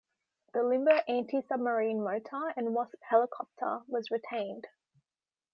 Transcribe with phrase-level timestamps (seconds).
[0.55, 4.65] The Limbo anti-submarine mortar and Wasp helicopter was retained.